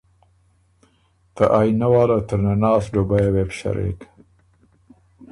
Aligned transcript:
ته 1.35 1.43
آئینۀ 1.59 1.87
واله 1.93 2.19
ته 2.27 2.35
نناس 2.43 2.83
ډوبیه 2.93 3.29
وې 3.33 3.43
بُو 3.47 3.55
شرېک 3.59 3.99